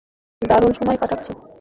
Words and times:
দারুণ 0.41 0.71
সময় 0.73 0.97
কাটাচ্ছি। 0.97 1.31